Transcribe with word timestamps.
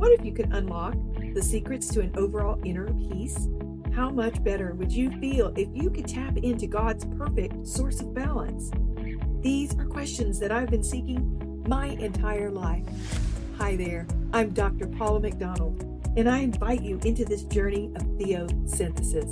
What 0.00 0.12
if 0.12 0.24
you 0.24 0.32
could 0.32 0.50
unlock 0.54 0.94
the 1.34 1.42
secrets 1.42 1.86
to 1.88 2.00
an 2.00 2.10
overall 2.16 2.58
inner 2.64 2.86
peace? 2.94 3.36
How 3.94 4.08
much 4.08 4.42
better 4.42 4.72
would 4.72 4.90
you 4.90 5.10
feel 5.20 5.52
if 5.58 5.68
you 5.74 5.90
could 5.90 6.08
tap 6.08 6.38
into 6.38 6.66
God's 6.66 7.04
perfect 7.18 7.66
source 7.66 8.00
of 8.00 8.14
balance? 8.14 8.70
These 9.42 9.78
are 9.78 9.84
questions 9.84 10.38
that 10.38 10.52
I've 10.52 10.70
been 10.70 10.82
seeking 10.82 11.62
my 11.68 11.88
entire 11.88 12.50
life. 12.50 12.86
Hi 13.58 13.76
there, 13.76 14.06
I'm 14.32 14.54
Dr. 14.54 14.86
Paula 14.86 15.20
McDonald, 15.20 15.82
and 16.16 16.30
I 16.30 16.38
invite 16.38 16.80
you 16.80 16.98
into 17.04 17.26
this 17.26 17.42
journey 17.42 17.92
of 17.96 18.02
theosynthesis. 18.16 19.28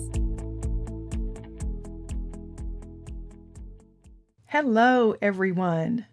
Hello, 4.45 5.17
everyone. 5.23 6.05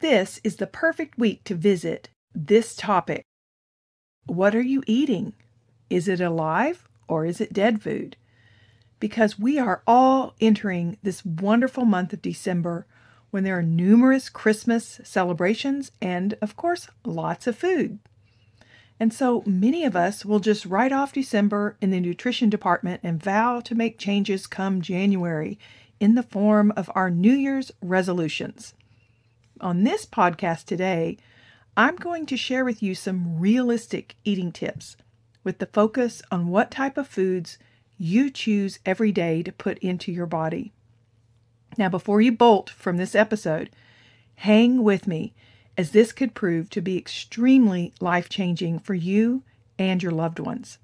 This 0.00 0.40
is 0.42 0.56
the 0.56 0.66
perfect 0.66 1.16
week 1.16 1.44
to 1.44 1.54
visit 1.54 2.08
this 2.34 2.74
topic. 2.74 3.24
What 4.26 4.54
are 4.54 4.62
you 4.62 4.82
eating? 4.86 5.32
Is 5.88 6.08
it 6.08 6.20
alive 6.20 6.88
or 7.08 7.26
is 7.26 7.40
it 7.40 7.52
dead 7.52 7.82
food? 7.82 8.16
Because 9.00 9.38
we 9.38 9.58
are 9.58 9.82
all 9.86 10.34
entering 10.40 10.98
this 11.02 11.24
wonderful 11.24 11.84
month 11.84 12.12
of 12.12 12.22
December 12.22 12.86
when 13.30 13.44
there 13.44 13.58
are 13.58 13.62
numerous 13.62 14.28
Christmas 14.28 15.00
celebrations 15.04 15.90
and, 16.00 16.36
of 16.42 16.56
course, 16.56 16.88
lots 17.04 17.46
of 17.46 17.56
food. 17.56 17.98
And 18.98 19.14
so 19.14 19.42
many 19.46 19.84
of 19.84 19.96
us 19.96 20.26
will 20.26 20.40
just 20.40 20.66
write 20.66 20.92
off 20.92 21.14
December 21.14 21.76
in 21.80 21.90
the 21.90 22.00
nutrition 22.00 22.50
department 22.50 23.00
and 23.02 23.22
vow 23.22 23.60
to 23.60 23.74
make 23.74 23.98
changes 23.98 24.46
come 24.46 24.82
January 24.82 25.58
in 25.98 26.14
the 26.14 26.22
form 26.22 26.72
of 26.76 26.90
our 26.94 27.10
New 27.10 27.32
Year's 27.32 27.72
resolutions. 27.80 28.74
On 29.60 29.84
this 29.84 30.04
podcast 30.04 30.64
today, 30.64 31.16
I'm 31.80 31.96
going 31.96 32.26
to 32.26 32.36
share 32.36 32.62
with 32.62 32.82
you 32.82 32.94
some 32.94 33.40
realistic 33.40 34.14
eating 34.22 34.52
tips 34.52 34.98
with 35.42 35.60
the 35.60 35.66
focus 35.66 36.20
on 36.30 36.48
what 36.48 36.70
type 36.70 36.98
of 36.98 37.08
foods 37.08 37.56
you 37.96 38.28
choose 38.28 38.80
every 38.84 39.12
day 39.12 39.42
to 39.42 39.50
put 39.50 39.78
into 39.78 40.12
your 40.12 40.26
body. 40.26 40.74
Now, 41.78 41.88
before 41.88 42.20
you 42.20 42.32
bolt 42.32 42.68
from 42.68 42.98
this 42.98 43.14
episode, 43.14 43.70
hang 44.34 44.82
with 44.84 45.06
me 45.06 45.32
as 45.78 45.92
this 45.92 46.12
could 46.12 46.34
prove 46.34 46.68
to 46.68 46.82
be 46.82 46.98
extremely 46.98 47.94
life 47.98 48.28
changing 48.28 48.80
for 48.80 48.92
you 48.92 49.42
and 49.78 50.02
your 50.02 50.12
loved 50.12 50.38
ones. 50.38 50.76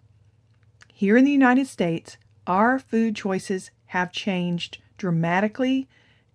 Here 0.94 1.19
in 1.19 1.27
the 1.27 1.31
United 1.31 1.66
States, 1.66 2.16
our 2.47 2.78
food 2.78 3.14
choices 3.14 3.70
have 3.88 4.12
changed 4.12 4.78
dramatically 4.97 5.88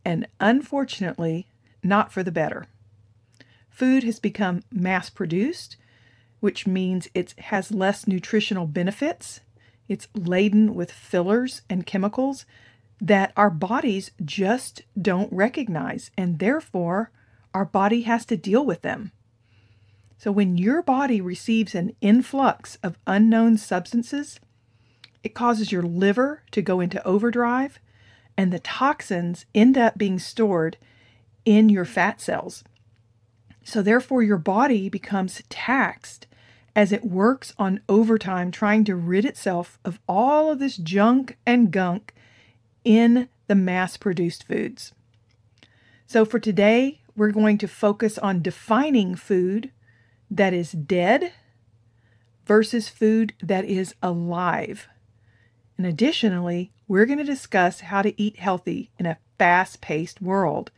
and 0.05 0.27
unfortunately 0.39 1.47
not 1.81 2.11
for 2.11 2.21
the 2.21 2.31
better. 2.31 2.67
Food 3.71 4.03
has 4.03 4.19
become 4.19 4.61
mass 4.71 5.09
produced 5.09 5.77
which 6.41 6.67
means 6.67 7.07
it 7.13 7.33
has 7.37 7.71
less 7.71 8.05
nutritional 8.07 8.67
benefits. 8.67 9.39
It's 9.87 10.09
laden 10.13 10.75
with 10.75 10.91
fillers 10.91 11.61
and 11.69 11.85
chemicals 11.85 12.45
that 12.99 13.31
our 13.37 13.49
bodies 13.49 14.11
just 14.23 14.81
don't 14.99 15.31
recognize, 15.31 16.11
and 16.17 16.39
therefore 16.39 17.11
our 17.53 17.65
body 17.65 18.01
has 18.01 18.25
to 18.25 18.37
deal 18.37 18.65
with 18.65 18.81
them. 18.81 19.11
So, 20.17 20.31
when 20.31 20.57
your 20.57 20.81
body 20.81 21.21
receives 21.21 21.73
an 21.73 21.95
influx 22.01 22.77
of 22.83 22.97
unknown 23.07 23.57
substances, 23.57 24.39
it 25.23 25.33
causes 25.33 25.71
your 25.71 25.83
liver 25.83 26.43
to 26.51 26.61
go 26.61 26.79
into 26.79 27.05
overdrive, 27.05 27.79
and 28.37 28.51
the 28.51 28.59
toxins 28.59 29.45
end 29.53 29.77
up 29.77 29.97
being 29.97 30.19
stored 30.19 30.77
in 31.45 31.69
your 31.69 31.85
fat 31.85 32.21
cells. 32.21 32.63
So, 33.63 33.81
therefore, 33.81 34.23
your 34.23 34.37
body 34.37 34.89
becomes 34.89 35.41
taxed 35.49 36.27
as 36.75 36.91
it 36.91 37.05
works 37.05 37.53
on 37.57 37.81
overtime 37.89 38.49
trying 38.51 38.83
to 38.85 38.95
rid 38.95 39.25
itself 39.25 39.77
of 39.83 39.99
all 40.07 40.51
of 40.51 40.59
this 40.59 40.77
junk 40.77 41.37
and 41.45 41.71
gunk 41.71 42.13
in 42.83 43.29
the 43.47 43.55
mass 43.55 43.97
produced 43.97 44.45
foods. 44.45 44.93
So, 46.07 46.25
for 46.25 46.39
today, 46.39 47.01
we're 47.15 47.31
going 47.31 47.57
to 47.59 47.67
focus 47.67 48.17
on 48.17 48.41
defining 48.41 49.15
food 49.15 49.71
that 50.29 50.53
is 50.53 50.71
dead 50.71 51.33
versus 52.45 52.89
food 52.89 53.33
that 53.41 53.65
is 53.65 53.93
alive. 54.01 54.87
And 55.77 55.85
additionally, 55.85 56.71
we're 56.87 57.05
going 57.05 57.19
to 57.19 57.23
discuss 57.23 57.81
how 57.81 58.01
to 58.01 58.19
eat 58.21 58.37
healthy 58.37 58.91
in 58.97 59.05
a 59.05 59.17
fast 59.37 59.81
paced 59.81 60.21
world. 60.21 60.71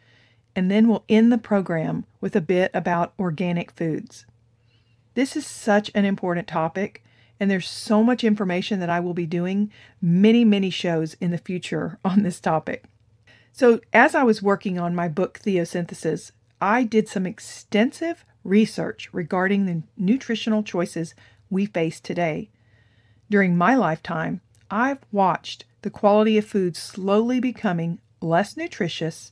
And 0.55 0.69
then 0.69 0.87
we'll 0.87 1.05
end 1.09 1.31
the 1.31 1.37
program 1.37 2.05
with 2.21 2.35
a 2.35 2.41
bit 2.41 2.71
about 2.73 3.13
organic 3.17 3.71
foods. 3.71 4.25
This 5.15 5.35
is 5.35 5.45
such 5.45 5.91
an 5.93 6.05
important 6.05 6.47
topic, 6.47 7.03
and 7.39 7.49
there's 7.49 7.69
so 7.69 8.03
much 8.03 8.23
information 8.23 8.79
that 8.79 8.89
I 8.89 8.99
will 8.99 9.13
be 9.13 9.25
doing 9.25 9.71
many, 10.01 10.43
many 10.45 10.69
shows 10.69 11.15
in 11.15 11.31
the 11.31 11.37
future 11.37 11.99
on 12.05 12.23
this 12.23 12.39
topic. 12.39 12.85
So, 13.51 13.79
as 13.91 14.15
I 14.15 14.23
was 14.23 14.41
working 14.41 14.79
on 14.79 14.95
my 14.95 15.07
book 15.07 15.39
Theosynthesis, 15.39 16.31
I 16.59 16.83
did 16.83 17.07
some 17.07 17.27
extensive 17.27 18.25
research 18.43 19.09
regarding 19.13 19.65
the 19.65 19.83
nutritional 19.95 20.63
choices 20.63 21.13
we 21.49 21.67
face 21.67 21.99
today. 21.99 22.49
During 23.29 23.55
my 23.55 23.75
lifetime, 23.75 24.41
I've 24.71 25.05
watched 25.11 25.65
the 25.83 25.91
quality 25.91 26.37
of 26.37 26.45
food 26.45 26.75
slowly 26.75 27.39
becoming 27.39 27.99
less 28.21 28.57
nutritious 28.57 29.31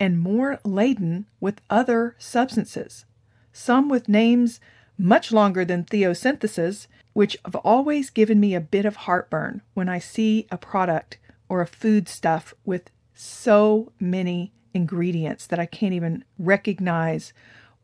and 0.00 0.18
more 0.18 0.58
laden 0.64 1.26
with 1.38 1.60
other 1.68 2.16
substances, 2.18 3.04
some 3.52 3.88
with 3.88 4.08
names 4.08 4.58
much 4.96 5.30
longer 5.30 5.64
than 5.64 5.84
theosynthesis, 5.84 6.86
which 7.12 7.36
have 7.44 7.56
always 7.56 8.10
given 8.10 8.40
me 8.40 8.54
a 8.54 8.60
bit 8.60 8.86
of 8.86 8.96
heartburn 8.96 9.60
when 9.74 9.88
I 9.88 9.98
see 9.98 10.46
a 10.50 10.58
product 10.58 11.18
or 11.48 11.60
a 11.60 11.66
food 11.66 12.08
stuff 12.08 12.54
with 12.64 12.90
so 13.14 13.92
many 14.00 14.52
ingredients 14.72 15.46
that 15.46 15.58
I 15.58 15.66
can't 15.66 15.92
even 15.92 16.24
recognize 16.38 17.32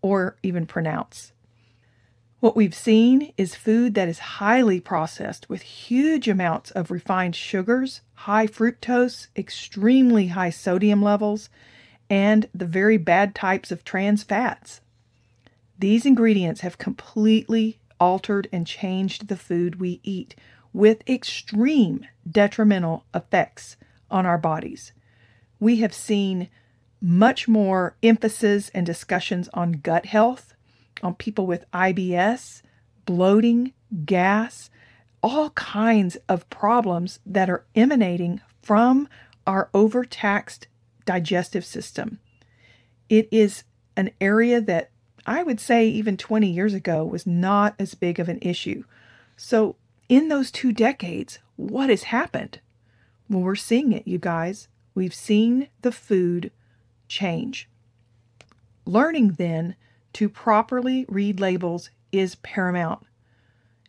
or 0.01 0.37
even 0.43 0.67
pronounce. 0.67 1.33
What 2.39 2.55
we've 2.55 2.75
seen 2.75 3.33
is 3.37 3.55
food 3.55 3.95
that 3.95 4.09
is 4.09 4.19
highly 4.19 4.79
processed 4.79 5.49
with 5.49 5.63
huge 5.63 6.29
amounts 6.29 6.71
of 6.71 6.91
refined 6.91 7.35
sugars, 7.35 8.03
high 8.15 8.47
fructose, 8.47 9.29
extremely 9.37 10.29
high 10.29 10.51
sodium 10.51 11.03
levels, 11.03 11.49
and 12.09 12.49
the 12.55 12.67
very 12.67 12.97
bad 12.97 13.35
types 13.35 13.71
of 13.71 13.85
trans 13.85 14.23
fats. 14.23 14.81
These 15.79 16.07
ingredients 16.07 16.63
have 16.63 16.79
completely 16.79 17.79
altered 18.01 18.49
and 18.53 18.67
changed 18.67 19.29
the 19.29 19.37
food 19.37 19.81
we 19.81 20.01
eat 20.03 20.35
with 20.73 21.09
extreme 21.09 22.07
detrimental 22.31 23.05
effects 23.15 23.77
on 24.11 24.27
our 24.27 24.39
bodies. 24.39 24.93
We 25.59 25.77
have 25.77 25.95
seen 25.95 26.49
much 27.01 27.49
more 27.49 27.97
emphasis 28.03 28.71
and 28.75 28.85
discussions 28.85 29.49
on 29.55 29.73
gut 29.73 30.07
health, 30.07 30.55
on 31.03 31.15
people 31.15 31.47
with 31.47 31.71
IBS, 31.73 32.63
bloating, 33.05 33.73
gas, 34.05 34.71
all 35.23 35.51
kinds 35.51 36.17
of 36.29 36.49
problems 36.51 37.21
that 37.25 37.51
are 37.51 37.65
emanating 37.75 38.41
from 38.63 39.09
our 39.47 39.71
overtaxed 39.73 40.67
digestive 41.07 41.65
system. 41.65 42.19
It 43.09 43.29
is 43.31 43.65
an 43.97 44.11
area 44.21 44.61
that 44.61 44.91
I 45.25 45.43
would 45.43 45.59
say 45.59 45.89
even 45.89 46.17
20 46.17 46.49
years 46.49 46.75
ago 46.75 47.05
was 47.05 47.27
not 47.27 47.75
as 47.79 47.95
big 47.95 48.21
of 48.21 48.29
an 48.29 48.39
issue. 48.43 48.85
So, 49.37 49.77
in 50.09 50.29
those 50.29 50.53
two 50.53 50.73
decades, 50.73 51.41
what 51.57 51.91
has 51.91 52.05
happened? 52.05 52.61
Well, 53.29 53.43
we're 53.43 53.57
seeing 53.57 53.93
it, 53.93 54.07
you 54.07 54.19
guys. 54.19 54.69
We've 54.95 55.15
seen 55.15 55.69
the 55.83 55.91
food 55.91 56.53
change. 57.09 57.69
Learning 58.85 59.33
then 59.33 59.75
to 60.13 60.29
properly 60.29 61.05
read 61.09 61.41
labels 61.41 61.91
is 62.13 62.37
paramount. 62.37 63.05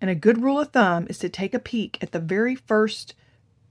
And 0.02 0.10
a 0.10 0.16
good 0.16 0.42
rule 0.42 0.60
of 0.60 0.72
thumb 0.72 1.08
is 1.10 1.20
to 1.20 1.30
take 1.30 1.54
a 1.54 1.60
peek 1.60 1.98
at 2.02 2.12
the 2.12 2.20
very 2.20 2.56
first, 2.56 3.14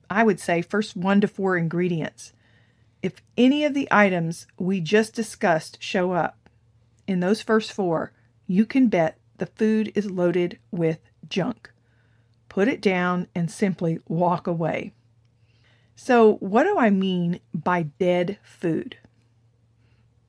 I 0.09 0.23
would 0.23 0.41
say, 0.41 0.63
first 0.63 0.97
one 0.97 1.21
to 1.21 1.29
four 1.29 1.57
ingredients. 1.57 2.33
If 3.03 3.23
any 3.37 3.65
of 3.65 3.75
the 3.75 3.89
items 3.91 4.47
we 4.59 4.81
just 4.81 5.15
discussed 5.15 5.83
show 5.83 6.13
up, 6.13 6.49
in 7.07 7.21
those 7.21 7.43
first 7.43 7.73
four, 7.73 8.13
you 8.47 8.67
can 8.67 8.89
bet 8.89 9.19
the 9.39 9.47
food 9.47 9.93
is 9.95 10.11
loaded 10.11 10.59
with 10.71 10.99
junk. 11.29 11.71
Put 12.49 12.69
it 12.69 12.81
down 12.81 13.29
and 13.35 13.51
simply 13.51 14.01
walk 14.09 14.47
away. 14.47 14.93
So, 15.95 16.35
what 16.37 16.65
do 16.65 16.79
I 16.79 16.91
mean 16.91 17.41
by 17.55 17.85
dead 17.85 18.39
food? 18.43 18.99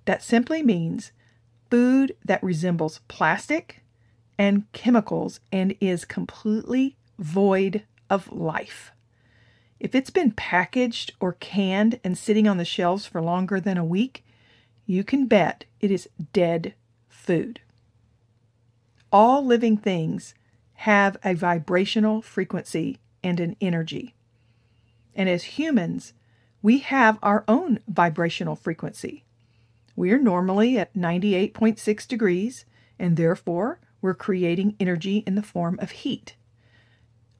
That 0.05 0.23
simply 0.23 0.63
means 0.63 1.11
food 1.69 2.15
that 2.23 2.43
resembles 2.43 3.01
plastic 3.07 3.83
and 4.37 4.71
chemicals 4.71 5.39
and 5.51 5.75
is 5.81 6.05
completely 6.05 6.95
void 7.19 7.83
of 8.09 8.31
life. 8.31 8.91
If 9.79 9.93
it's 9.93 10.09
been 10.09 10.31
packaged 10.31 11.13
or 11.19 11.33
canned 11.33 11.99
and 12.03 12.17
sitting 12.17 12.47
on 12.47 12.57
the 12.57 12.65
shelves 12.65 13.05
for 13.05 13.21
longer 13.21 13.59
than 13.59 13.77
a 13.77 13.85
week, 13.85 14.25
you 14.85 15.03
can 15.03 15.27
bet 15.27 15.65
it 15.79 15.91
is 15.91 16.09
dead 16.33 16.73
food. 17.07 17.61
All 19.11 19.45
living 19.45 19.77
things 19.77 20.33
have 20.73 21.17
a 21.23 21.33
vibrational 21.33 22.21
frequency 22.21 22.99
and 23.23 23.39
an 23.39 23.55
energy. 23.61 24.15
And 25.15 25.29
as 25.29 25.43
humans, 25.43 26.13
we 26.61 26.79
have 26.79 27.19
our 27.21 27.43
own 27.47 27.79
vibrational 27.87 28.55
frequency. 28.55 29.25
We 29.95 30.11
are 30.11 30.19
normally 30.19 30.77
at 30.77 30.93
98.6 30.93 32.07
degrees, 32.07 32.65
and 32.99 33.17
therefore 33.17 33.79
we're 34.01 34.13
creating 34.13 34.75
energy 34.79 35.23
in 35.25 35.35
the 35.35 35.41
form 35.41 35.79
of 35.81 35.91
heat. 35.91 36.35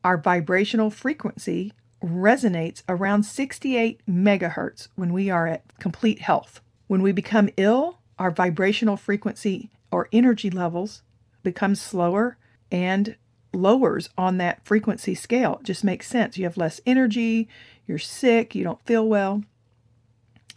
Our 0.03 0.17
vibrational 0.17 0.89
frequency 0.89 1.73
resonates 2.03 2.83
around 2.87 3.23
68 3.23 4.01
megahertz 4.07 4.87
when 4.95 5.13
we 5.13 5.29
are 5.29 5.47
at 5.47 5.77
complete 5.79 6.19
health. 6.19 6.61
When 6.87 7.01
we 7.01 7.11
become 7.11 7.49
ill, 7.57 7.99
our 8.19 8.31
vibrational 8.31 8.97
frequency 8.97 9.69
or 9.91 10.09
energy 10.11 10.49
levels 10.49 11.01
become 11.43 11.75
slower 11.75 12.37
and 12.71 13.15
lowers 13.53 14.09
on 14.17 14.37
that 14.37 14.63
frequency 14.65 15.15
scale. 15.15 15.57
It 15.59 15.65
just 15.65 15.83
makes 15.83 16.07
sense. 16.07 16.37
You 16.37 16.45
have 16.45 16.57
less 16.57 16.81
energy, 16.85 17.47
you're 17.85 17.97
sick, 17.97 18.53
you 18.53 18.63
don't 18.63 18.85
feel 18.85 19.07
well. 19.07 19.43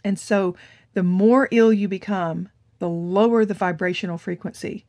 And 0.03 0.19
so 0.19 0.55
the 0.93 1.03
more 1.03 1.47
ill 1.51 1.71
you 1.71 1.87
become, 1.87 2.49
the 2.79 2.89
lower 2.89 3.45
the 3.45 3.53
vibrational 3.53 4.17
frequency, 4.17 4.85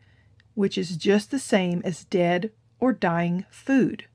which 0.54 0.76
is 0.76 0.96
just 0.96 1.30
the 1.30 1.38
same 1.38 1.82
as 1.84 2.04
dead 2.04 2.50
or 2.80 2.92
dying 2.92 3.44
food. 3.50 4.06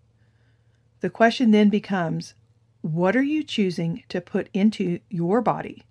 The 1.07 1.11
question 1.11 1.51
then 1.51 1.69
becomes 1.69 2.33
what 2.81 3.15
are 3.15 3.23
you 3.23 3.41
choosing 3.41 4.03
to 4.09 4.19
put 4.19 4.49
into 4.53 4.99
your 5.07 5.39
body? 5.39 5.83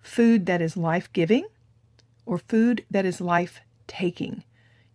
Food 0.00 0.46
that 0.46 0.62
is 0.62 0.74
life 0.74 1.12
giving 1.12 1.44
or 2.24 2.38
food 2.38 2.86
that 2.90 3.04
is 3.04 3.20
life 3.20 3.60
taking? 3.86 4.44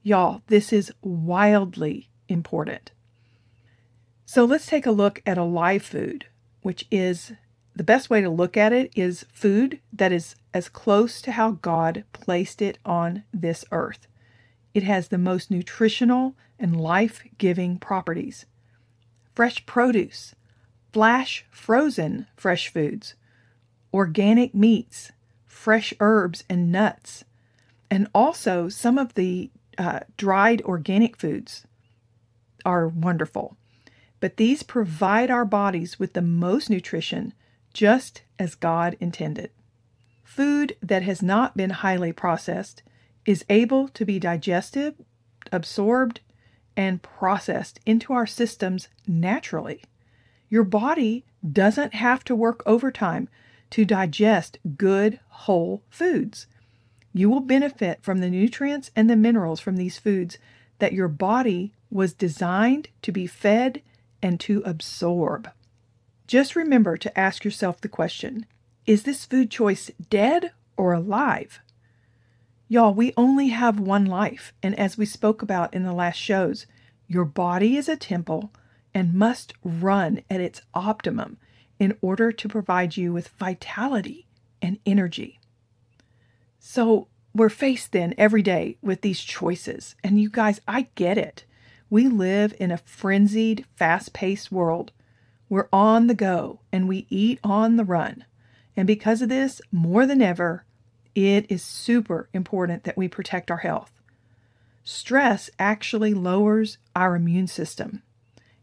Y'all, 0.01 0.41
this 0.47 0.73
is 0.73 0.91
wildly 1.03 2.09
important. 2.27 2.89
So 4.25 4.43
let's 4.43 4.65
take 4.65 4.87
a 4.87 4.91
look 4.91 5.21
at 5.23 5.37
a 5.37 5.43
live 5.43 5.83
food, 5.83 6.25
which 6.63 6.87
is 6.89 7.33
the 7.75 7.83
best 7.83 8.09
way 8.09 8.21
to 8.21 8.31
look 8.31 8.57
at 8.57 8.73
it 8.73 8.91
is 8.95 9.27
food 9.31 9.79
that 9.91 10.11
is 10.11 10.33
as 10.51 10.67
close 10.67 11.21
to 11.21 11.33
how 11.33 11.51
God 11.51 12.05
placed 12.11 12.59
it 12.59 12.79
on 12.83 13.23
this 13.31 13.65
earth. 13.71 14.07
It 14.73 14.81
has 14.81 15.09
the 15.09 15.19
most 15.19 15.51
nutritional 15.51 16.33
and 16.57 16.75
life 16.81 17.23
giving 17.37 17.77
properties. 17.77 18.47
Fresh 19.33 19.65
produce, 19.65 20.35
flash 20.91 21.45
frozen 21.49 22.27
fresh 22.35 22.67
foods, 22.67 23.15
organic 23.93 24.53
meats, 24.53 25.11
fresh 25.45 25.93
herbs 25.99 26.43
and 26.49 26.71
nuts, 26.71 27.23
and 27.89 28.07
also 28.13 28.69
some 28.69 28.97
of 28.97 29.13
the 29.15 29.49
uh, 29.77 30.01
dried 30.17 30.61
organic 30.63 31.17
foods 31.17 31.65
are 32.65 32.87
wonderful. 32.87 33.57
But 34.19 34.37
these 34.37 34.63
provide 34.63 35.29
our 35.29 35.45
bodies 35.45 35.99
with 35.99 36.13
the 36.13 36.21
most 36.21 36.69
nutrition 36.69 37.33
just 37.73 38.21
as 38.39 38.55
God 38.55 38.95
intended. 38.99 39.51
Food 40.23 40.75
that 40.81 41.03
has 41.03 41.21
not 41.21 41.57
been 41.57 41.71
highly 41.71 42.13
processed 42.13 42.83
is 43.25 43.45
able 43.49 43.87
to 43.89 44.05
be 44.05 44.19
digested, 44.19 44.95
absorbed, 45.51 46.21
and 46.75 47.01
processed 47.01 47.79
into 47.85 48.13
our 48.13 48.25
systems 48.25 48.87
naturally. 49.07 49.83
Your 50.49 50.63
body 50.63 51.25
doesn't 51.51 51.93
have 51.95 52.23
to 52.25 52.35
work 52.35 52.63
overtime 52.65 53.27
to 53.71 53.85
digest 53.85 54.59
good, 54.77 55.19
whole 55.29 55.83
foods. 55.89 56.47
You 57.13 57.29
will 57.29 57.39
benefit 57.39 57.99
from 58.01 58.19
the 58.19 58.29
nutrients 58.29 58.91
and 58.95 59.09
the 59.09 59.15
minerals 59.15 59.59
from 59.59 59.77
these 59.77 59.97
foods 59.97 60.37
that 60.79 60.93
your 60.93 61.07
body 61.07 61.73
was 61.89 62.13
designed 62.13 62.89
to 63.01 63.11
be 63.11 63.27
fed 63.27 63.81
and 64.21 64.39
to 64.41 64.61
absorb. 64.65 65.49
Just 66.27 66.55
remember 66.55 66.97
to 66.97 67.19
ask 67.19 67.43
yourself 67.43 67.81
the 67.81 67.89
question 67.89 68.45
is 68.85 69.03
this 69.03 69.25
food 69.25 69.49
choice 69.49 69.91
dead 70.09 70.51
or 70.75 70.93
alive? 70.93 71.61
Y'all, 72.67 72.93
we 72.93 73.13
only 73.17 73.49
have 73.49 73.79
one 73.79 74.05
life, 74.05 74.53
and 74.63 74.77
as 74.79 74.97
we 74.97 75.05
spoke 75.05 75.41
about 75.41 75.73
in 75.73 75.83
the 75.83 75.93
last 75.93 76.17
shows, 76.17 76.65
your 77.07 77.25
body 77.25 77.75
is 77.75 77.89
a 77.89 77.97
temple 77.97 78.51
and 78.93 79.13
must 79.13 79.53
run 79.63 80.21
at 80.29 80.39
its 80.39 80.61
optimum 80.73 81.37
in 81.77 81.97
order 82.01 82.31
to 82.31 82.47
provide 82.47 82.95
you 82.95 83.11
with 83.11 83.27
vitality 83.39 84.27
and 84.61 84.79
energy. 84.85 85.39
So, 86.59 87.07
we're 87.35 87.49
faced 87.49 87.91
then 87.91 88.13
every 88.17 88.41
day 88.41 88.77
with 88.81 89.01
these 89.01 89.19
choices. 89.19 89.95
And 90.03 90.21
you 90.21 90.29
guys, 90.29 90.61
I 90.67 90.87
get 90.95 91.17
it. 91.17 91.45
We 91.89 92.07
live 92.07 92.55
in 92.59 92.71
a 92.71 92.77
frenzied, 92.77 93.65
fast 93.75 94.13
paced 94.13 94.51
world. 94.51 94.91
We're 95.49 95.67
on 95.73 96.07
the 96.07 96.15
go 96.15 96.61
and 96.71 96.87
we 96.87 97.07
eat 97.09 97.39
on 97.43 97.75
the 97.75 97.83
run. 97.83 98.25
And 98.77 98.87
because 98.87 99.21
of 99.21 99.29
this, 99.29 99.61
more 99.71 100.05
than 100.05 100.21
ever, 100.21 100.65
it 101.15 101.45
is 101.49 101.63
super 101.63 102.29
important 102.33 102.83
that 102.83 102.97
we 102.97 103.07
protect 103.07 103.51
our 103.51 103.57
health. 103.57 103.91
Stress 104.83 105.49
actually 105.59 106.13
lowers 106.13 106.77
our 106.95 107.15
immune 107.15 107.47
system. 107.47 108.03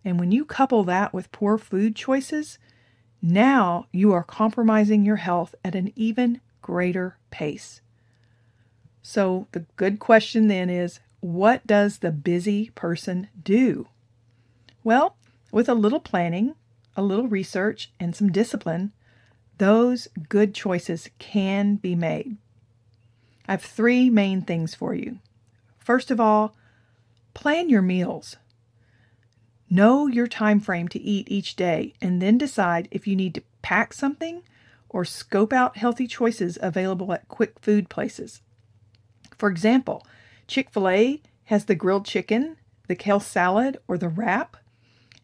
And 0.04 0.18
when 0.18 0.32
you 0.32 0.44
couple 0.44 0.84
that 0.84 1.12
with 1.12 1.32
poor 1.32 1.58
food 1.58 1.94
choices, 1.94 2.58
now 3.22 3.86
you 3.92 4.12
are 4.12 4.22
compromising 4.22 5.04
your 5.04 5.16
health 5.16 5.54
at 5.64 5.74
an 5.74 5.92
even 5.94 6.40
greater 6.62 7.16
pace. 7.30 7.80
So, 9.02 9.46
the 9.52 9.64
good 9.76 9.98
question 9.98 10.48
then 10.48 10.68
is 10.68 11.00
what 11.20 11.66
does 11.66 11.98
the 11.98 12.12
busy 12.12 12.70
person 12.74 13.28
do? 13.42 13.88
Well, 14.84 15.16
with 15.52 15.68
a 15.68 15.74
little 15.74 16.00
planning, 16.00 16.54
a 16.96 17.02
little 17.02 17.28
research, 17.28 17.92
and 17.98 18.14
some 18.14 18.30
discipline, 18.30 18.92
those 19.60 20.08
good 20.30 20.54
choices 20.54 21.10
can 21.18 21.76
be 21.76 21.94
made. 21.94 22.38
I 23.46 23.52
have 23.52 23.62
three 23.62 24.08
main 24.08 24.40
things 24.40 24.74
for 24.74 24.94
you. 24.94 25.18
First 25.78 26.10
of 26.10 26.18
all, 26.18 26.56
plan 27.34 27.68
your 27.68 27.82
meals. 27.82 28.36
Know 29.68 30.06
your 30.06 30.26
time 30.26 30.60
frame 30.60 30.88
to 30.88 30.98
eat 30.98 31.30
each 31.30 31.56
day 31.56 31.92
and 32.00 32.22
then 32.22 32.38
decide 32.38 32.88
if 32.90 33.06
you 33.06 33.14
need 33.14 33.34
to 33.34 33.42
pack 33.60 33.92
something 33.92 34.42
or 34.88 35.04
scope 35.04 35.52
out 35.52 35.76
healthy 35.76 36.06
choices 36.06 36.56
available 36.62 37.12
at 37.12 37.28
quick 37.28 37.58
food 37.60 37.90
places. 37.90 38.40
For 39.36 39.50
example, 39.50 40.06
Chick 40.46 40.70
fil 40.70 40.88
A 40.88 41.20
has 41.44 41.66
the 41.66 41.74
grilled 41.74 42.06
chicken, 42.06 42.56
the 42.88 42.96
kale 42.96 43.20
salad, 43.20 43.76
or 43.86 43.98
the 43.98 44.08
wrap, 44.08 44.56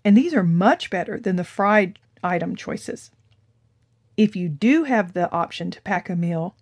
and 0.05 0.15
these 0.15 0.35
are 0.35 0.43
much 0.43 0.91
better 0.91 1.19
than 1.19 1.37
the 1.37 1.43
fried 1.43 1.99
item 2.23 2.55
choices. 2.55 3.11
If 4.17 4.35
you 4.35 4.49
do 4.49 4.85
have 4.85 5.13
the 5.13 5.31
option 5.31 5.71
to 5.71 5.83
pack 5.83 6.09
a 6.09 6.17
meal, 6.17 6.57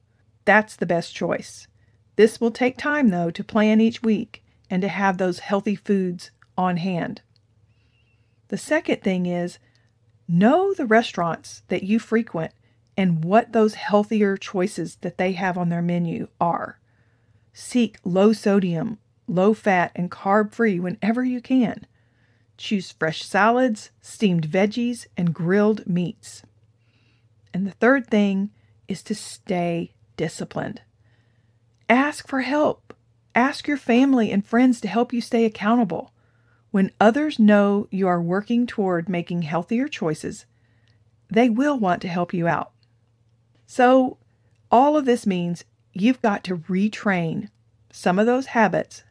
that's 0.44 0.76
the 0.76 0.86
best 0.86 1.14
choice. 1.14 1.68
This 2.16 2.40
will 2.40 2.50
take 2.50 2.76
time, 2.76 3.10
though, 3.10 3.30
to 3.30 3.44
plan 3.44 3.80
each 3.80 4.02
week 4.02 4.42
and 4.68 4.82
to 4.82 4.88
have 4.88 5.18
those 5.18 5.40
healthy 5.40 5.76
foods 5.76 6.30
on 6.56 6.78
hand. 6.78 7.22
The 8.48 8.58
second 8.58 9.02
thing 9.02 9.26
is 9.26 9.58
know 10.28 10.74
the 10.74 10.86
restaurants 10.86 11.62
that 11.68 11.82
you 11.82 11.98
frequent 11.98 12.52
and 12.96 13.24
what 13.24 13.52
those 13.52 13.74
healthier 13.74 14.36
choices 14.36 14.96
that 14.96 15.18
they 15.18 15.32
have 15.32 15.58
on 15.58 15.68
their 15.68 15.82
menu 15.82 16.28
are. 16.40 16.78
Seek 17.52 17.98
low 18.04 18.32
sodium, 18.32 18.98
low 19.26 19.54
fat, 19.54 19.92
and 19.94 20.10
carb 20.10 20.52
free 20.52 20.78
whenever 20.80 21.24
you 21.24 21.40
can. 21.40 21.86
Choose 22.56 22.92
fresh 22.92 23.24
salads, 23.24 23.90
steamed 24.00 24.48
veggies, 24.48 25.06
and 25.16 25.34
grilled 25.34 25.86
meats. 25.86 26.42
And 27.54 27.66
the 27.66 27.70
third 27.70 28.08
thing 28.08 28.50
is 28.88 29.02
to 29.04 29.14
stay 29.14 29.92
disciplined. 30.16 30.82
Ask 31.88 32.26
for 32.28 32.40
help. 32.40 32.92
Ask 33.34 33.68
your 33.68 33.76
family 33.76 34.32
and 34.32 34.44
friends 34.44 34.80
to 34.80 34.88
help 34.88 35.12
you 35.12 35.20
stay 35.20 35.44
accountable. 35.44 36.12
When 36.72 36.90
others 37.00 37.38
know 37.38 37.86
you 37.92 38.08
are 38.08 38.20
working 38.20 38.66
toward 38.66 39.08
making 39.08 39.42
healthier 39.42 39.86
choices, 39.86 40.46
they 41.30 41.48
will 41.48 41.78
want 41.78 42.02
to 42.02 42.08
help 42.08 42.34
you 42.34 42.48
out. 42.48 42.72
So, 43.66 44.18
all 44.70 44.96
of 44.96 45.04
this 45.04 45.24
means 45.24 45.64
you've 45.92 46.20
got 46.20 46.42
to 46.44 46.58
retrain 46.58 47.50
some 47.92 48.18
of 48.18 48.26
those 48.26 48.46
habits 48.46 49.04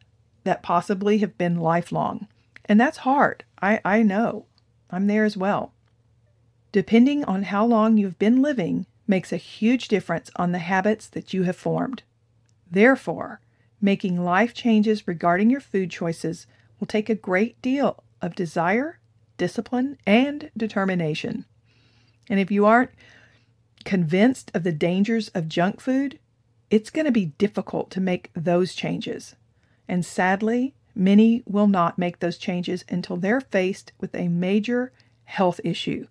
that 0.43 0.61
possibly 0.61 1.19
have 1.19 1.37
been 1.37 1.55
lifelong. 1.55 2.27
And 2.65 2.79
that's 2.79 2.97
hard. 2.97 3.45
I, 3.61 3.79
I 3.85 4.03
know. 4.03 4.45
I'm 4.89 5.07
there 5.07 5.23
as 5.23 5.37
well. 5.37 5.73
Depending 6.73 7.23
on 7.25 7.43
how 7.43 7.63
long 7.63 7.97
you've 7.97 8.17
been 8.17 8.41
living 8.41 8.87
makes 9.07 9.31
a 9.31 9.37
huge 9.37 9.87
difference 9.87 10.31
on 10.37 10.51
the 10.51 10.59
habits 10.59 11.07
that 11.07 11.31
you 11.31 11.43
have 11.43 11.55
formed. 11.55 12.01
Therefore, 12.69 13.39
making 13.79 14.23
life 14.23 14.55
changes 14.55 15.07
regarding 15.07 15.51
your 15.51 15.59
food 15.61 15.91
choices 15.91 16.47
will 16.79 16.87
take 16.87 17.09
a 17.09 17.15
great 17.15 17.61
deal 17.61 18.03
of 18.23 18.33
desire, 18.33 18.97
discipline, 19.37 19.99
and 20.07 20.49
determination. 20.57 21.45
And 22.27 22.39
if 22.39 22.49
you 22.49 22.65
aren't 22.65 22.91
convinced 23.85 24.49
of 24.55 24.63
the 24.63 24.71
dangers 24.71 25.29
of 25.29 25.47
junk 25.47 25.79
food, 25.79 26.17
it's 26.71 26.89
going 26.89 27.05
to 27.05 27.11
be 27.11 27.33
difficult 27.37 27.91
to 27.91 28.01
make 28.01 28.31
those 28.33 28.73
changes. 28.73 29.35
And 29.87 30.03
sadly, 30.03 30.73
many 30.95 31.43
will 31.45 31.67
not 31.67 31.99
make 31.99 32.17
those 32.17 32.39
changes 32.39 32.83
until 32.89 33.17
they're 33.17 33.41
faced 33.41 33.91
with 33.99 34.15
a 34.15 34.27
major 34.27 34.91
health 35.25 35.61
issue 35.63 36.07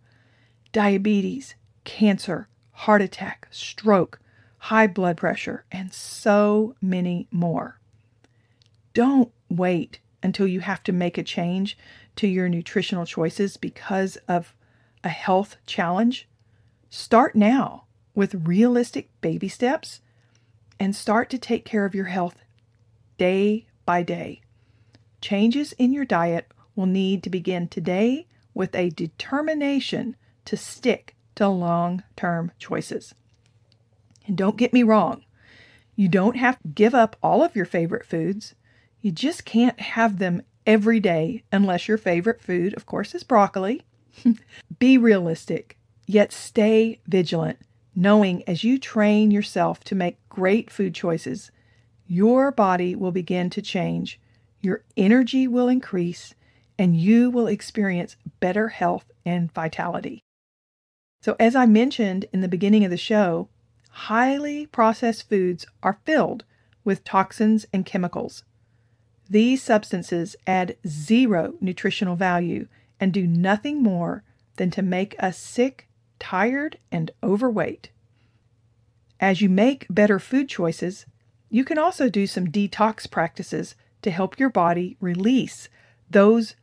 diabetes, 0.72 1.54
cancer, 1.84 2.48
heart 2.72 3.02
attack, 3.02 3.46
stroke, 3.50 4.20
high 4.58 4.86
blood 4.86 5.16
pressure, 5.16 5.64
and 5.70 5.92
so 5.92 6.74
many 6.80 7.28
more. 7.30 7.78
Don't 8.94 9.30
wait 9.48 10.00
until 10.22 10.46
you 10.46 10.60
have 10.60 10.82
to 10.84 10.92
make 10.92 11.18
a 11.18 11.22
change 11.22 11.76
to 12.16 12.26
your 12.26 12.48
nutritional 12.48 13.06
choices 13.06 13.56
because 13.56 14.16
of 14.28 14.54
a 15.02 15.08
health 15.08 15.56
challenge. 15.66 16.28
Start 16.90 17.34
now 17.34 17.84
with 18.14 18.46
realistic 18.46 19.08
baby 19.20 19.48
steps 19.48 20.00
and 20.78 20.94
start 20.94 21.30
to 21.30 21.38
take 21.38 21.64
care 21.64 21.84
of 21.84 21.94
your 21.94 22.06
health 22.06 22.36
day 23.18 23.66
by 23.84 24.02
day. 24.02 24.40
Changes 25.20 25.72
in 25.74 25.92
your 25.92 26.04
diet 26.04 26.50
will 26.74 26.86
need 26.86 27.22
to 27.22 27.30
begin 27.30 27.68
today 27.68 28.26
with 28.54 28.74
a 28.74 28.90
determination 28.90 30.16
to 30.44 30.56
stick 30.56 31.16
to 31.34 31.48
long 31.48 32.02
term 32.16 32.52
choices. 32.58 33.14
And 34.26 34.36
don't 34.36 34.56
get 34.56 34.72
me 34.72 34.82
wrong, 34.82 35.24
you 35.96 36.08
don't 36.08 36.36
have 36.36 36.58
to 36.62 36.68
give 36.68 36.94
up 36.94 37.16
all 37.22 37.42
of 37.42 37.56
your 37.56 37.64
favorite 37.64 38.06
foods. 38.06 38.54
You 39.00 39.10
just 39.10 39.44
can't 39.44 39.78
have 39.80 40.18
them 40.18 40.42
every 40.66 41.00
day 41.00 41.42
unless 41.50 41.88
your 41.88 41.98
favorite 41.98 42.40
food, 42.40 42.74
of 42.74 42.86
course, 42.86 43.14
is 43.14 43.24
broccoli. 43.24 43.82
Be 44.78 44.96
realistic, 44.96 45.76
yet 46.06 46.32
stay 46.32 47.00
vigilant, 47.06 47.58
knowing 47.94 48.42
as 48.48 48.64
you 48.64 48.78
train 48.78 49.30
yourself 49.30 49.80
to 49.84 49.94
make 49.94 50.28
great 50.28 50.70
food 50.70 50.94
choices, 50.94 51.50
your 52.06 52.50
body 52.50 52.94
will 52.94 53.12
begin 53.12 53.50
to 53.50 53.62
change, 53.62 54.20
your 54.60 54.84
energy 54.96 55.48
will 55.48 55.68
increase, 55.68 56.34
and 56.78 56.96
you 56.96 57.30
will 57.30 57.46
experience 57.46 58.16
better 58.40 58.68
health 58.68 59.10
and 59.24 59.52
vitality. 59.52 60.22
So, 61.22 61.36
as 61.38 61.54
I 61.54 61.66
mentioned 61.66 62.26
in 62.32 62.40
the 62.40 62.48
beginning 62.48 62.84
of 62.84 62.90
the 62.90 62.96
show, 62.96 63.48
highly 63.90 64.66
processed 64.66 65.28
foods 65.28 65.64
are 65.80 66.00
filled 66.04 66.44
with 66.82 67.04
toxins 67.04 67.64
and 67.72 67.86
chemicals. 67.86 68.42
These 69.30 69.62
substances 69.62 70.34
add 70.48 70.76
zero 70.84 71.54
nutritional 71.60 72.16
value 72.16 72.66
and 72.98 73.12
do 73.12 73.24
nothing 73.24 73.80
more 73.80 74.24
than 74.56 74.72
to 74.72 74.82
make 74.82 75.14
us 75.22 75.38
sick, 75.38 75.88
tired, 76.18 76.78
and 76.90 77.12
overweight. 77.22 77.90
As 79.20 79.40
you 79.40 79.48
make 79.48 79.86
better 79.88 80.18
food 80.18 80.48
choices, 80.48 81.06
you 81.48 81.64
can 81.64 81.78
also 81.78 82.08
do 82.08 82.26
some 82.26 82.48
detox 82.48 83.08
practices 83.08 83.76
to 84.02 84.10
help 84.10 84.40
your 84.40 84.50
body 84.50 84.96
release 85.00 85.68
those 86.10 86.56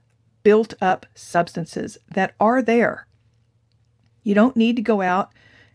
built 0.44 0.74
up 0.82 1.06
substances 1.16 1.98
that 2.12 2.34
are 2.42 2.62
there. 2.62 3.08
You 4.30 4.36
don't 4.36 4.56
need 4.56 4.76
to 4.76 4.84
go 4.84 5.02
out 5.02 5.32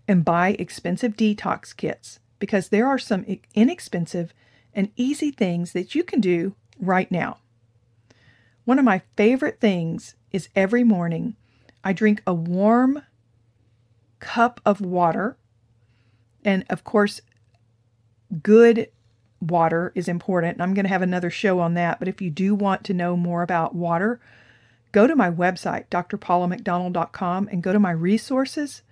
and 0.07 0.25
buy 0.25 0.51
expensive 0.61 1.17
detox 1.17 1.77
kits 1.77 2.21
because 2.39 2.69
there 2.69 2.87
are 2.87 3.01
some 3.01 3.27
inexpensive 3.53 4.33
and 4.73 4.93
easy 4.95 5.33
things 5.33 5.73
that 5.73 5.97
you 5.97 6.05
can 6.05 6.21
do 6.21 6.55
right 6.79 7.11
now. 7.11 7.39
One 8.65 8.79
of 8.79 8.85
my 8.85 9.03
favorite 9.17 9.59
things 9.59 10.15
is 10.31 10.51
every 10.55 10.85
morning 10.85 11.35
I 11.83 11.93
drink 11.93 12.23
a 12.29 12.33
warm 12.33 13.03
cup 14.21 14.61
of 14.65 14.81
water. 14.81 15.37
And 16.45 16.65
of 16.71 16.85
course, 16.85 17.21
good 18.41 18.89
water 19.41 19.91
is 19.97 20.07
important. 20.07 20.61
I'm 20.61 20.75
going 20.75 20.85
to 20.85 20.91
have 20.91 21.03
another 21.03 21.29
show 21.29 21.59
on 21.59 21.75
that. 21.75 21.99
But 21.99 22.07
if 22.07 22.23
you 22.23 22.31
do 22.31 22.55
want 22.55 22.85
to 22.85 22.95
know 22.95 23.17
more 23.17 23.43
about 23.43 23.75
water, 23.75 24.21
go 24.95 25.07
to 25.07 25.17
my 25.17 25.31
website, 25.31 25.89
drpaulamcdonald.com, 25.91 27.49
and 27.51 27.63
go 27.63 27.73
to 27.73 27.81
my 27.81 27.91
resources 27.91 28.83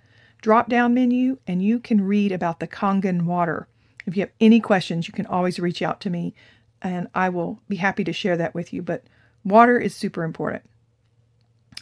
drop 0.43 0.67
down 0.67 0.93
menu, 0.93 1.39
and 1.47 1.63
you 1.63 1.79
can 1.79 2.01
read 2.01 2.31
about 2.31 2.59
the 2.59 2.67
Kangen 2.67 3.23
water. 3.23 3.65
If 4.05 4.17
you 4.17 4.21
have 4.21 4.31
any 4.41 4.59
questions, 4.59 5.07
you 5.07 5.13
can 5.13 5.25
always 5.25 5.57
reach 5.57 5.81
out 5.81 6.01
to 6.01 6.09
me, 6.09 6.35
and 6.81 7.07
I 7.15 7.29
will 7.29 7.61
be 7.69 7.77
happy 7.77 8.03
to 8.03 8.13
share 8.13 8.35
that 8.35 8.53
with 8.53 8.73
you. 8.73 8.81
But 8.81 9.05
water 9.45 9.79
is 9.79 9.95
super 9.95 10.23
important. 10.23 10.63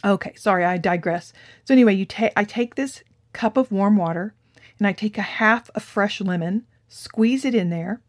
Okay, 0.04 0.32
sorry, 0.36 0.64
I 0.64 0.78
digress. 0.78 1.32
So 1.64 1.74
anyway, 1.74 1.94
you 1.94 2.06
take 2.06 2.32
I 2.36 2.44
take 2.44 2.76
this 2.76 3.02
cup 3.32 3.56
of 3.56 3.72
warm 3.72 3.96
water 3.96 4.34
and 4.78 4.86
I 4.86 4.92
take 4.92 5.18
a 5.18 5.22
half 5.22 5.68
a 5.74 5.80
fresh 5.80 6.20
lemon, 6.20 6.64
squeeze 6.88 7.44
it 7.44 7.54
in 7.54 7.70
there. 7.70 8.00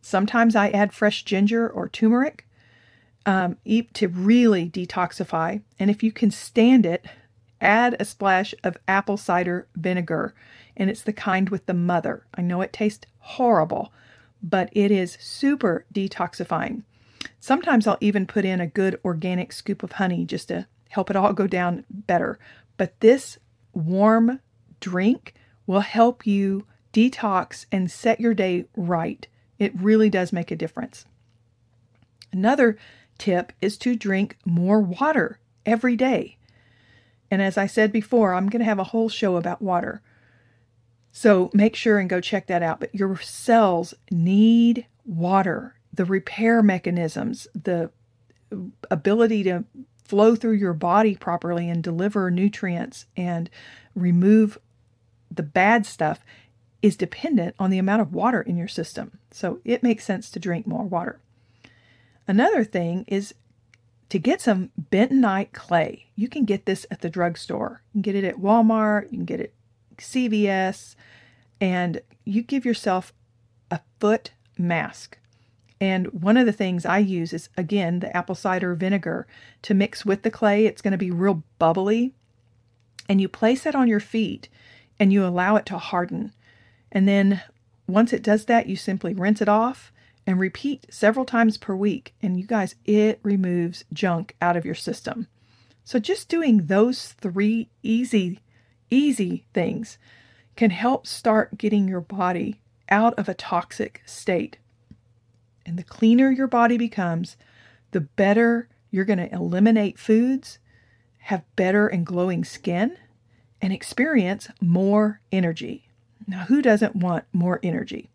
Sometimes 0.00 0.56
I 0.56 0.70
add 0.70 0.92
fresh 0.92 1.24
ginger 1.24 1.68
or 1.68 1.88
turmeric 1.88 2.46
um, 3.26 3.56
to 3.94 4.08
really 4.08 4.68
detoxify. 4.68 5.62
And 5.78 5.90
if 5.90 6.02
you 6.02 6.12
can 6.12 6.30
stand 6.30 6.86
it, 6.86 7.04
add 7.60 7.96
a 7.98 8.04
splash 8.04 8.54
of 8.64 8.76
apple 8.88 9.16
cider 9.16 9.68
vinegar. 9.76 10.34
And 10.76 10.90
it's 10.90 11.02
the 11.02 11.12
kind 11.12 11.48
with 11.50 11.66
the 11.66 11.74
mother. 11.74 12.26
I 12.34 12.42
know 12.42 12.60
it 12.60 12.72
tastes 12.72 13.06
horrible, 13.18 13.92
but 14.42 14.68
it 14.72 14.90
is 14.90 15.16
super 15.20 15.84
detoxifying. 15.94 16.82
Sometimes 17.38 17.86
I'll 17.86 17.98
even 18.00 18.26
put 18.26 18.44
in 18.44 18.60
a 18.60 18.66
good 18.66 18.98
organic 19.04 19.52
scoop 19.52 19.82
of 19.82 19.92
honey 19.92 20.24
just 20.24 20.48
to 20.48 20.66
help 20.88 21.10
it 21.10 21.16
all 21.16 21.32
go 21.32 21.46
down 21.46 21.84
better. 21.90 22.38
But 22.76 22.98
this 23.00 23.38
warm 23.72 24.40
drink 24.80 25.34
will 25.66 25.80
help 25.80 26.26
you 26.26 26.66
detox 26.92 27.66
and 27.70 27.90
set 27.90 28.20
your 28.20 28.34
day 28.34 28.66
right. 28.76 29.26
It 29.58 29.72
really 29.80 30.10
does 30.10 30.32
make 30.32 30.50
a 30.50 30.56
difference. 30.56 31.06
Another 32.32 32.76
tip 33.18 33.52
is 33.60 33.76
to 33.78 33.96
drink 33.96 34.36
more 34.44 34.80
water 34.80 35.38
every 35.64 35.96
day. 35.96 36.36
And 37.30 37.40
as 37.40 37.56
I 37.56 37.66
said 37.66 37.92
before, 37.92 38.34
I'm 38.34 38.48
going 38.48 38.60
to 38.60 38.66
have 38.66 38.78
a 38.78 38.84
whole 38.84 39.08
show 39.08 39.36
about 39.36 39.62
water. 39.62 40.02
So 41.12 41.50
make 41.54 41.76
sure 41.76 41.98
and 41.98 42.10
go 42.10 42.20
check 42.20 42.46
that 42.46 42.62
out. 42.62 42.80
But 42.80 42.94
your 42.94 43.18
cells 43.20 43.94
need 44.10 44.86
water, 45.04 45.76
the 45.92 46.04
repair 46.04 46.62
mechanisms, 46.62 47.46
the 47.54 47.90
ability 48.90 49.44
to 49.44 49.64
flow 50.04 50.34
through 50.34 50.52
your 50.52 50.74
body 50.74 51.14
properly 51.14 51.70
and 51.70 51.82
deliver 51.82 52.30
nutrients 52.30 53.06
and 53.16 53.48
remove 53.94 54.58
the 55.30 55.42
bad 55.42 55.86
stuff 55.86 56.24
is 56.82 56.96
dependent 56.96 57.54
on 57.58 57.70
the 57.70 57.78
amount 57.78 58.02
of 58.02 58.12
water 58.12 58.42
in 58.42 58.56
your 58.56 58.68
system. 58.68 59.18
So 59.30 59.60
it 59.64 59.82
makes 59.82 60.04
sense 60.04 60.30
to 60.30 60.40
drink 60.40 60.66
more 60.66 60.84
water. 60.84 61.20
Another 62.26 62.64
thing 62.64 63.04
is 63.08 63.34
to 64.08 64.18
get 64.18 64.40
some 64.40 64.70
bentonite 64.90 65.52
clay. 65.52 66.06
You 66.16 66.28
can 66.28 66.44
get 66.44 66.66
this 66.66 66.86
at 66.90 67.00
the 67.00 67.10
drugstore. 67.10 67.82
You 67.92 68.02
can 68.02 68.02
get 68.02 68.14
it 68.14 68.24
at 68.28 68.36
Walmart, 68.36 69.04
you 69.04 69.18
can 69.18 69.24
get 69.24 69.40
it 69.40 69.54
CVS, 69.96 70.94
and 71.60 72.00
you 72.24 72.42
give 72.42 72.64
yourself 72.64 73.12
a 73.70 73.80
foot 73.98 74.32
mask. 74.58 75.18
And 75.80 76.12
one 76.12 76.36
of 76.36 76.46
the 76.46 76.52
things 76.52 76.86
I 76.86 76.98
use 76.98 77.32
is, 77.32 77.48
again, 77.56 78.00
the 78.00 78.16
apple 78.16 78.34
cider 78.34 78.74
vinegar 78.74 79.26
to 79.62 79.74
mix 79.74 80.04
with 80.04 80.22
the 80.22 80.30
clay. 80.30 80.66
It's 80.66 80.82
going 80.82 80.92
to 80.92 80.98
be 80.98 81.10
real 81.10 81.42
bubbly. 81.58 82.14
And 83.08 83.20
you 83.20 83.28
place 83.28 83.66
it 83.66 83.74
on 83.74 83.88
your 83.88 83.98
feet 83.98 84.48
and 85.00 85.12
you 85.12 85.26
allow 85.26 85.56
it 85.56 85.66
to 85.66 85.78
harden. 85.78 86.32
And 86.92 87.08
then 87.08 87.42
once 87.88 88.12
it 88.12 88.22
does 88.22 88.44
that, 88.44 88.68
you 88.68 88.76
simply 88.76 89.12
rinse 89.12 89.42
it 89.42 89.48
off 89.48 89.91
and 90.26 90.38
repeat 90.38 90.86
several 90.90 91.24
times 91.24 91.56
per 91.56 91.74
week. 91.74 92.14
And 92.22 92.38
you 92.38 92.46
guys, 92.46 92.74
it 92.84 93.20
removes 93.22 93.84
junk 93.92 94.36
out 94.40 94.56
of 94.56 94.64
your 94.64 94.74
system. 94.74 95.26
So 95.84 95.98
just 95.98 96.28
doing 96.28 96.66
those 96.66 97.08
three 97.08 97.68
easy, 97.82 98.40
easy 98.90 99.46
things 99.52 99.98
can 100.54 100.70
help 100.70 101.06
start 101.06 101.58
getting 101.58 101.88
your 101.88 102.00
body 102.00 102.60
out 102.88 103.14
of 103.18 103.28
a 103.28 103.34
toxic 103.34 104.02
state. 104.06 104.58
And 105.64 105.78
the 105.78 105.82
cleaner 105.82 106.30
your 106.30 106.46
body 106.46 106.76
becomes, 106.76 107.36
the 107.90 108.00
better 108.00 108.68
you're 108.90 109.04
going 109.04 109.18
to 109.18 109.32
eliminate 109.32 109.98
foods, 109.98 110.58
have 111.18 111.44
better 111.56 111.86
and 111.86 112.04
glowing 112.04 112.44
skin, 112.44 112.96
and 113.60 113.72
experience 113.72 114.48
more 114.60 115.20
energy. 115.30 115.88
Now, 116.26 116.44
who 116.44 116.62
doesn't 116.62 116.96
want 116.96 117.24
more 117.32 117.58
energy? 117.62 118.10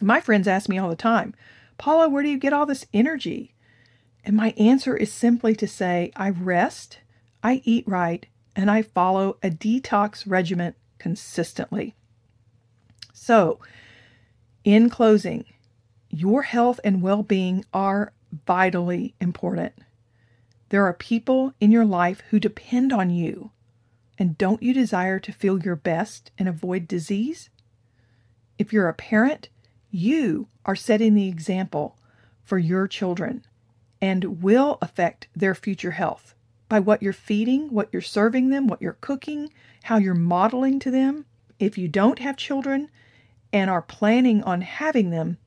My 0.00 0.20
friends 0.20 0.46
ask 0.46 0.68
me 0.68 0.78
all 0.78 0.90
the 0.90 0.96
time, 0.96 1.34
Paula, 1.76 2.08
where 2.08 2.22
do 2.22 2.28
you 2.28 2.38
get 2.38 2.52
all 2.52 2.66
this 2.66 2.86
energy? 2.92 3.54
And 4.24 4.36
my 4.36 4.50
answer 4.58 4.96
is 4.96 5.12
simply 5.12 5.54
to 5.56 5.66
say, 5.66 6.12
I 6.16 6.30
rest, 6.30 6.98
I 7.42 7.62
eat 7.64 7.86
right, 7.86 8.26
and 8.54 8.70
I 8.70 8.82
follow 8.82 9.38
a 9.42 9.50
detox 9.50 10.24
regimen 10.26 10.74
consistently. 10.98 11.94
So, 13.12 13.60
in 14.64 14.90
closing, 14.90 15.44
your 16.10 16.42
health 16.42 16.80
and 16.84 17.02
well 17.02 17.22
being 17.22 17.64
are 17.72 18.12
vitally 18.46 19.14
important. 19.20 19.72
There 20.70 20.84
are 20.84 20.92
people 20.92 21.54
in 21.60 21.70
your 21.70 21.84
life 21.84 22.22
who 22.30 22.38
depend 22.38 22.92
on 22.92 23.10
you. 23.10 23.52
And 24.18 24.36
don't 24.36 24.62
you 24.62 24.74
desire 24.74 25.18
to 25.20 25.32
feel 25.32 25.60
your 25.60 25.76
best 25.76 26.30
and 26.36 26.48
avoid 26.48 26.88
disease? 26.88 27.50
If 28.58 28.72
you're 28.72 28.88
a 28.88 28.94
parent, 28.94 29.48
you 29.90 30.48
are 30.64 30.76
setting 30.76 31.14
the 31.14 31.28
example 31.28 31.96
for 32.44 32.58
your 32.58 32.86
children. 32.86 33.44
and 34.00 34.42
will 34.42 34.78
affect 34.80 35.28
their 35.34 35.54
future 35.54 35.92
health 35.92 36.34
by 36.68 36.78
what 36.78 37.02
you're 37.02 37.12
feeding, 37.12 37.68
what 37.70 37.88
you're 37.92 38.02
serving 38.02 38.50
them, 38.50 38.66
what 38.66 38.82
you're 38.82 38.98
cooking, 39.00 39.50
how 39.84 39.96
you're 39.96 40.14
modeling 40.14 40.78
to 40.80 40.90
them. 40.90 41.24
If 41.58 41.76
you 41.76 41.88
don't 41.88 42.18
have 42.18 42.36
children 42.36 42.90
and 43.52 43.70
are 43.70 43.82
planning 43.82 44.42
on 44.44 44.60
having 44.60 45.10
them, 45.10 45.38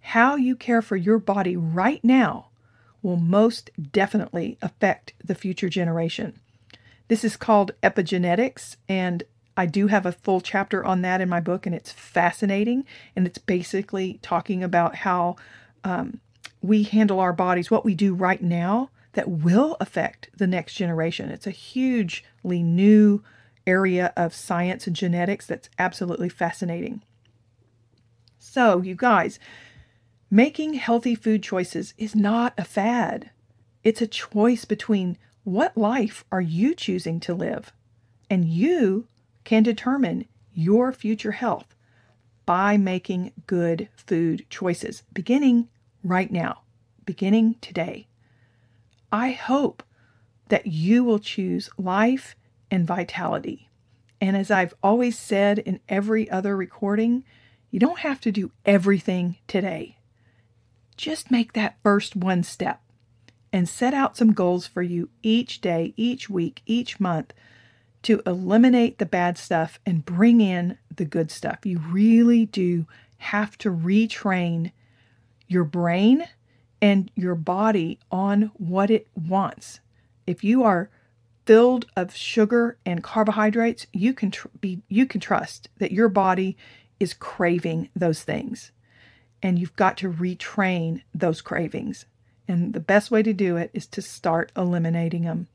how 0.00 0.36
you 0.36 0.56
care 0.56 0.80
for 0.80 0.96
your 0.96 1.18
body 1.18 1.56
right 1.56 2.02
now 2.02 2.48
will 3.02 3.16
most 3.16 3.70
definitely 3.92 4.56
affect 4.62 5.12
the 5.22 5.34
future 5.34 5.68
generation. 5.68 6.40
This 7.08 7.24
is 7.24 7.36
called 7.36 7.72
epigenetics, 7.82 8.76
and 8.88 9.22
I 9.58 9.66
do 9.66 9.88
have 9.88 10.06
a 10.06 10.12
full 10.12 10.40
chapter 10.40 10.84
on 10.84 11.02
that 11.02 11.20
in 11.20 11.28
my 11.28 11.40
book, 11.40 11.66
and 11.66 11.74
it's 11.74 11.90
fascinating. 11.90 12.84
And 13.16 13.26
it's 13.26 13.38
basically 13.38 14.20
talking 14.22 14.62
about 14.62 14.94
how 14.94 15.34
um, 15.82 16.20
we 16.62 16.84
handle 16.84 17.18
our 17.18 17.32
bodies, 17.32 17.68
what 17.68 17.84
we 17.84 17.96
do 17.96 18.14
right 18.14 18.40
now 18.40 18.90
that 19.14 19.28
will 19.28 19.76
affect 19.80 20.30
the 20.32 20.46
next 20.46 20.74
generation. 20.74 21.28
It's 21.28 21.46
a 21.48 21.50
hugely 21.50 22.62
new 22.62 23.24
area 23.66 24.12
of 24.16 24.32
science 24.32 24.86
and 24.86 24.94
genetics 24.94 25.44
that's 25.44 25.68
absolutely 25.76 26.28
fascinating. 26.28 27.02
So, 28.38 28.80
you 28.80 28.94
guys, 28.94 29.40
making 30.30 30.74
healthy 30.74 31.16
food 31.16 31.42
choices 31.42 31.94
is 31.98 32.14
not 32.14 32.54
a 32.56 32.64
fad. 32.64 33.30
It's 33.82 34.00
a 34.00 34.06
choice 34.06 34.64
between 34.64 35.18
what 35.42 35.76
life 35.76 36.24
are 36.30 36.40
you 36.40 36.76
choosing 36.76 37.18
to 37.20 37.34
live? 37.34 37.72
And 38.30 38.44
you 38.44 39.08
can 39.48 39.62
determine 39.62 40.26
your 40.52 40.92
future 40.92 41.32
health 41.32 41.74
by 42.44 42.76
making 42.76 43.32
good 43.46 43.88
food 43.96 44.44
choices, 44.50 45.04
beginning 45.14 45.66
right 46.04 46.30
now, 46.30 46.60
beginning 47.06 47.54
today. 47.62 48.06
I 49.10 49.30
hope 49.30 49.82
that 50.50 50.66
you 50.66 51.02
will 51.02 51.18
choose 51.18 51.70
life 51.78 52.36
and 52.70 52.86
vitality. 52.86 53.70
And 54.20 54.36
as 54.36 54.50
I've 54.50 54.74
always 54.82 55.18
said 55.18 55.60
in 55.60 55.80
every 55.88 56.30
other 56.30 56.54
recording, 56.54 57.24
you 57.70 57.80
don't 57.80 58.00
have 58.00 58.20
to 58.20 58.30
do 58.30 58.52
everything 58.66 59.38
today. 59.46 59.96
Just 60.98 61.30
make 61.30 61.54
that 61.54 61.78
first 61.82 62.14
one 62.14 62.42
step 62.42 62.82
and 63.50 63.66
set 63.66 63.94
out 63.94 64.14
some 64.14 64.34
goals 64.34 64.66
for 64.66 64.82
you 64.82 65.08
each 65.22 65.62
day, 65.62 65.94
each 65.96 66.28
week, 66.28 66.60
each 66.66 67.00
month 67.00 67.32
to 68.08 68.22
eliminate 68.24 68.96
the 68.96 69.04
bad 69.04 69.36
stuff 69.36 69.78
and 69.84 70.02
bring 70.02 70.40
in 70.40 70.78
the 70.96 71.04
good 71.04 71.30
stuff. 71.30 71.58
You 71.66 71.78
really 71.90 72.46
do 72.46 72.86
have 73.18 73.58
to 73.58 73.70
retrain 73.70 74.72
your 75.46 75.64
brain 75.64 76.26
and 76.80 77.10
your 77.14 77.34
body 77.34 77.98
on 78.10 78.50
what 78.54 78.90
it 78.90 79.08
wants. 79.14 79.80
If 80.26 80.42
you 80.42 80.64
are 80.64 80.88
filled 81.44 81.84
of 81.96 82.16
sugar 82.16 82.78
and 82.86 83.04
carbohydrates, 83.04 83.86
you 83.92 84.14
can 84.14 84.30
tr- 84.30 84.48
be 84.58 84.80
you 84.88 85.04
can 85.04 85.20
trust 85.20 85.68
that 85.76 85.92
your 85.92 86.08
body 86.08 86.56
is 86.98 87.12
craving 87.12 87.90
those 87.94 88.22
things. 88.22 88.72
And 89.42 89.58
you've 89.58 89.76
got 89.76 89.98
to 89.98 90.10
retrain 90.10 91.02
those 91.14 91.42
cravings. 91.42 92.06
And 92.48 92.72
the 92.72 92.80
best 92.80 93.10
way 93.10 93.22
to 93.22 93.34
do 93.34 93.58
it 93.58 93.70
is 93.74 93.86
to 93.88 94.00
start 94.00 94.50
eliminating 94.56 95.24
them 95.24 95.48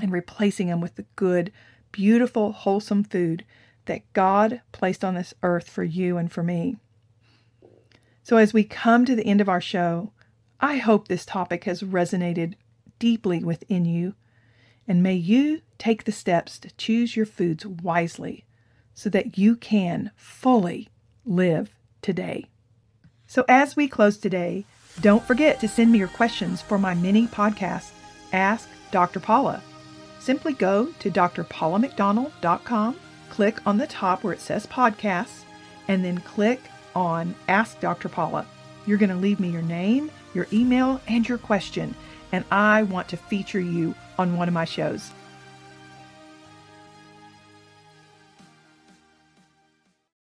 and 0.00 0.12
replacing 0.12 0.68
them 0.68 0.80
with 0.80 0.96
the 0.96 1.06
good, 1.16 1.52
beautiful, 1.92 2.52
wholesome 2.52 3.04
food 3.04 3.44
that 3.86 4.12
God 4.12 4.60
placed 4.72 5.04
on 5.04 5.14
this 5.14 5.34
earth 5.42 5.68
for 5.68 5.84
you 5.84 6.16
and 6.16 6.30
for 6.30 6.42
me. 6.42 6.76
So, 8.22 8.36
as 8.36 8.52
we 8.52 8.64
come 8.64 9.04
to 9.04 9.14
the 9.14 9.26
end 9.26 9.40
of 9.40 9.48
our 9.48 9.60
show, 9.60 10.12
I 10.60 10.78
hope 10.78 11.06
this 11.06 11.24
topic 11.24 11.64
has 11.64 11.82
resonated 11.82 12.54
deeply 12.98 13.44
within 13.44 13.84
you, 13.84 14.14
and 14.88 15.02
may 15.02 15.14
you 15.14 15.62
take 15.78 16.04
the 16.04 16.12
steps 16.12 16.58
to 16.60 16.74
choose 16.76 17.16
your 17.16 17.26
foods 17.26 17.66
wisely 17.66 18.44
so 18.94 19.10
that 19.10 19.38
you 19.38 19.54
can 19.54 20.10
fully 20.16 20.88
live 21.24 21.76
today. 22.02 22.46
So, 23.26 23.44
as 23.48 23.76
we 23.76 23.88
close 23.88 24.16
today, 24.16 24.64
don't 25.00 25.24
forget 25.24 25.60
to 25.60 25.68
send 25.68 25.92
me 25.92 25.98
your 25.98 26.08
questions 26.08 26.62
for 26.62 26.78
my 26.78 26.94
mini 26.94 27.26
podcast, 27.26 27.90
Ask 28.32 28.68
Dr. 28.90 29.20
Paula. 29.20 29.62
Simply 30.26 30.54
go 30.54 30.86
to 30.98 31.08
drpaulamcdonald.com, 31.08 32.96
click 33.30 33.64
on 33.64 33.78
the 33.78 33.86
top 33.86 34.24
where 34.24 34.32
it 34.32 34.40
says 34.40 34.66
podcasts, 34.66 35.44
and 35.86 36.04
then 36.04 36.18
click 36.18 36.60
on 36.96 37.36
Ask 37.46 37.78
Dr. 37.78 38.08
Paula. 38.08 38.44
You're 38.86 38.98
going 38.98 39.10
to 39.10 39.14
leave 39.14 39.38
me 39.38 39.50
your 39.50 39.62
name, 39.62 40.10
your 40.34 40.48
email, 40.52 41.00
and 41.06 41.28
your 41.28 41.38
question, 41.38 41.94
and 42.32 42.44
I 42.50 42.82
want 42.82 43.06
to 43.10 43.16
feature 43.16 43.60
you 43.60 43.94
on 44.18 44.36
one 44.36 44.48
of 44.48 44.54
my 44.54 44.64
shows. 44.64 45.12